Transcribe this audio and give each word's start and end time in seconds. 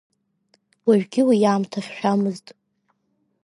Уажәгьы 0.87 1.21
уи 1.27 1.39
аамҭа 1.49 1.79
хьшәамызт. 1.85 2.47